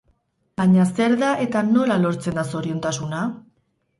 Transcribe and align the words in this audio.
Baina 0.59 0.85
zer 0.99 1.13
da 1.23 1.27
eta 1.43 1.61
nola 1.67 1.99
lortzen 2.05 2.39
da 2.41 2.47
zoriontasuna? 2.55 3.21